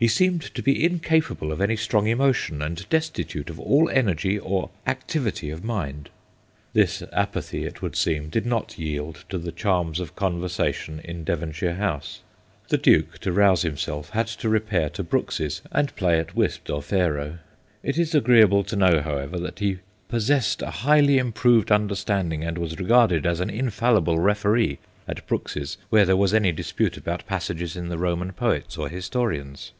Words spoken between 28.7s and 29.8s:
or historians.